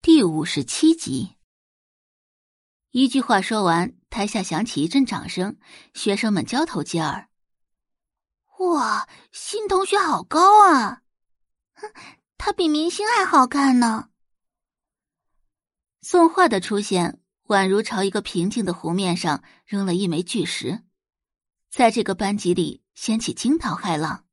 [0.00, 1.34] 第五十七集。
[2.90, 5.58] 一句话说完，台下响起一阵掌声，
[5.92, 7.28] 学生们交头接耳
[8.60, 11.02] ：“哇，新同学好高啊！
[11.74, 11.92] 哼，
[12.38, 14.10] 他比明星还好看呢。”
[16.00, 20.84] 宋画的出现，宛如朝一个平静的湖面上扔了一枚巨石，
[21.70, 24.24] 在这个班级里掀起惊涛骇浪。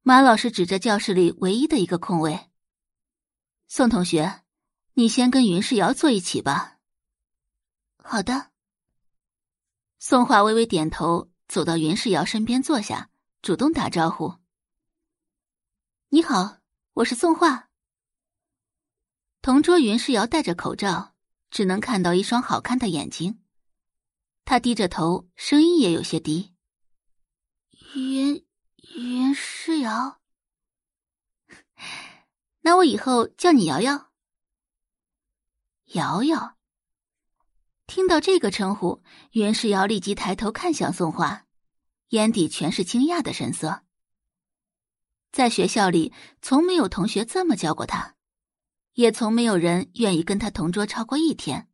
[0.00, 2.49] 马老师指着教室里唯一的一个空位。
[3.72, 4.42] 宋同学，
[4.94, 6.80] 你先跟云世瑶坐一起吧。
[8.02, 8.50] 好的。
[10.00, 13.10] 宋画微微点头，走到云世瑶身边坐下，
[13.42, 14.34] 主动打招呼
[16.10, 16.58] ：“你好，
[16.94, 17.70] 我是宋画。”
[19.40, 21.14] 同桌云世瑶戴着口罩，
[21.52, 23.40] 只能看到一双好看的眼睛。
[24.44, 26.56] 他低着头，声音也有些低
[27.94, 28.44] ：“云
[28.96, 30.20] 云世瑶。”
[32.62, 34.10] 那我以后叫你瑶瑶。
[35.94, 36.56] 瑶瑶，
[37.86, 39.02] 听到这个称呼，
[39.32, 41.46] 袁世瑶立即抬头看向宋画，
[42.10, 43.82] 眼底全是惊讶的神色。
[45.32, 48.14] 在学校里，从没有同学这么叫过他，
[48.94, 51.68] 也从没有人愿意跟他同桌超过一天，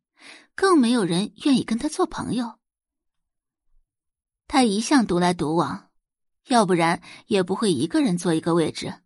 [0.55, 2.59] 更没有人愿意跟他做朋友。
[4.47, 5.91] 他一向独来独往，
[6.47, 9.03] 要不然也不会一个人坐一个位置。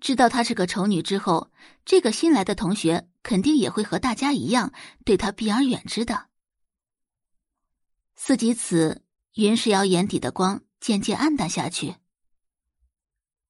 [0.00, 1.50] 知道她是个丑女之后，
[1.84, 4.72] 这个新来的同学肯定也会和大家一样
[5.04, 6.26] 对她避而远之的。
[8.16, 9.02] 思及此，
[9.34, 11.96] 云石瑶眼底的光渐渐暗淡下去。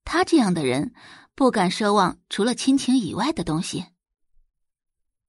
[0.04, 0.94] 他这样的人
[1.34, 3.86] 不敢奢望除了亲情以外的东西。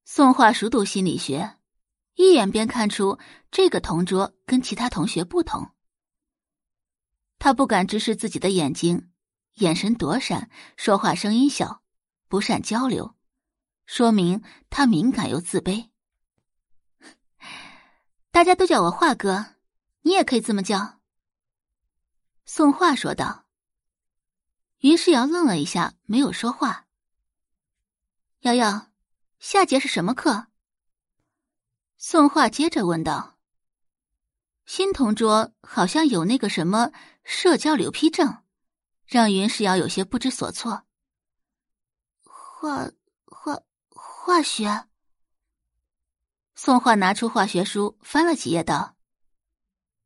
[0.04, 1.56] 宋画熟读心理学，
[2.14, 3.18] 一眼便看出
[3.50, 5.70] 这个同桌跟其他同学不同。
[7.38, 9.10] 他不敢直视自己的眼睛。
[9.60, 11.82] 眼神躲闪，说话声音小，
[12.28, 13.14] 不善交流，
[13.84, 15.90] 说明他敏感又自卑。
[18.30, 19.56] 大家都叫我华哥，
[20.02, 21.00] 你也可以这么叫。
[22.46, 23.44] 宋画说道。
[24.78, 26.86] 于世瑶愣了一下，没有说话。
[28.40, 28.90] 瑶瑶，
[29.38, 30.46] 下节是什么课？
[31.98, 33.36] 宋画接着问道。
[34.64, 36.92] 新同桌好像有那个什么
[37.24, 38.42] 社交牛批症。
[39.10, 40.86] 让云石瑶有些不知所措。
[42.22, 42.88] 化
[43.26, 44.84] 化化学。
[46.54, 48.96] 宋画拿出化学书，翻了几页，道：“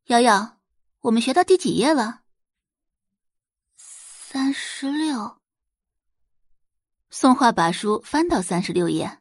[0.09, 0.59] 瑶瑶，
[1.00, 2.22] 我们学到第几页了？”
[3.76, 5.38] 三十六。
[7.10, 9.21] 宋画把书翻到三十六页。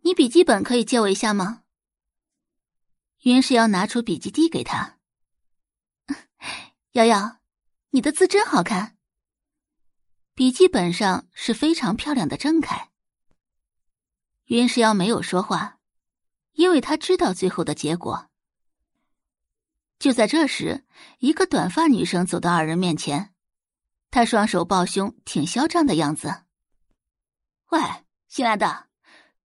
[0.00, 1.64] 你笔记本可以借我一下吗？
[3.24, 4.98] 云石瑶拿出笔记递给他。
[6.92, 7.36] 瑶瑶。
[7.94, 8.96] 你的字真好看。
[10.34, 12.90] 笔记本上是非常漂亮的郑恺。
[14.46, 15.78] 云石瑶没有说话，
[16.54, 18.28] 因为他知道最后的结果。
[20.00, 20.84] 就在这时，
[21.20, 23.32] 一个短发女生走到二人面前，
[24.10, 26.42] 她双手抱胸，挺嚣张的样子。
[27.70, 27.80] 喂，
[28.26, 28.88] 新来的，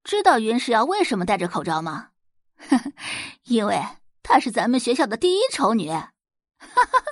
[0.03, 2.09] 知道云石瑶为什么戴着口罩吗？
[3.45, 3.79] 因为
[4.23, 5.91] 她是咱们学校的第一丑女。
[5.91, 6.09] 哈
[6.57, 7.03] 哈。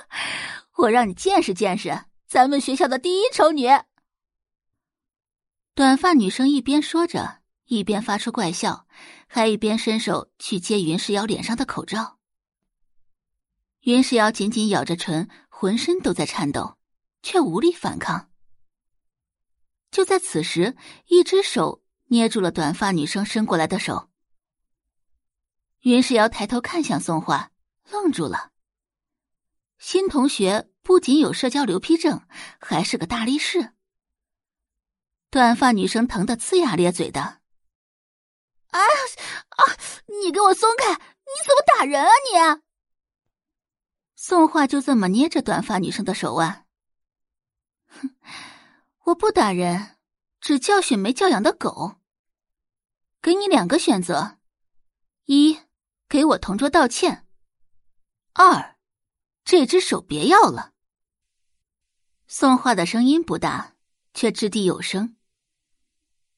[0.78, 3.66] 我让你见识见识咱们学校的第一丑女。
[5.74, 8.86] 短发女生一边说着，一边发出怪笑，
[9.26, 12.18] 还一边伸手去接云世瑶脸上的口罩。
[13.80, 16.78] 云世瑶紧紧咬着唇，浑身都在颤抖，
[17.22, 18.30] 却无力反抗。
[19.90, 24.10] 就在此时，一只手捏住了短发女生伸过来的手。
[25.80, 27.50] 云世瑶抬头看向宋画，
[27.90, 28.52] 愣住了。
[29.90, 32.20] 新同学不仅有社交牛批症，
[32.60, 33.72] 还是个大力士。
[35.30, 37.22] 短发女生疼得呲牙咧嘴的。
[37.22, 37.40] 啊
[38.76, 39.64] 啊！
[40.20, 40.92] 你给我松开！
[40.92, 42.62] 你怎么打人啊你？
[44.14, 46.66] 宋画就这么捏着短发女生的手腕。
[47.86, 48.10] 哼，
[49.04, 49.96] 我不打人，
[50.38, 51.96] 只教训没教养的狗。
[53.22, 54.36] 给你两个选择：
[55.24, 55.60] 一，
[56.10, 57.24] 给我同桌道歉；
[58.34, 58.76] 二。
[59.50, 60.72] 这只手别要了。
[62.26, 63.76] 宋画的声音不大，
[64.12, 65.16] 却掷地有声。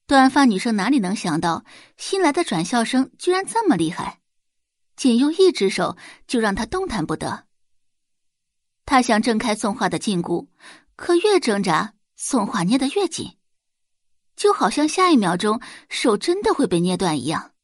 [0.06, 1.64] 短发女生哪里能想到，
[1.96, 4.20] 新来的转校生居然这么厉害，
[4.94, 5.96] 仅用一只手
[6.28, 7.48] 就让他动弹不得。
[8.86, 10.46] 他想挣开宋画的禁锢，
[10.94, 13.36] 可越挣扎，宋画捏得越紧，
[14.36, 17.54] 就好像下一秒钟手真的会被捏断一样。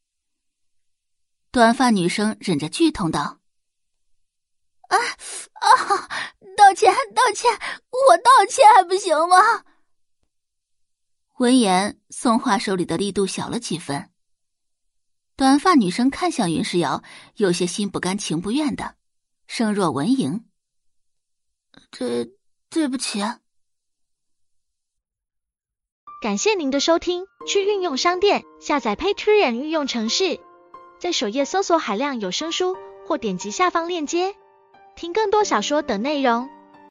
[1.53, 3.39] 短发女生忍着剧痛道。
[4.89, 6.09] 啊啊！
[6.57, 7.53] 道歉，道歉，
[7.91, 9.65] 我道歉还不行吗？
[11.39, 14.11] 闻言，宋画手里的力度小了几分。
[15.37, 17.03] 短发女生看向云世瑶，
[17.35, 18.97] 有些心不甘情不愿的，
[19.47, 20.45] 声若蚊蝇
[21.93, 22.33] ：“对，
[22.71, 23.21] 对不起。”
[26.23, 30.41] 感谢您的收听，去运用商店下载 Patreon 运用城市，
[30.99, 32.75] 在首页搜索海量有声书，
[33.07, 34.35] 或点击下方链接
[34.97, 36.56] 听更多小说等内容。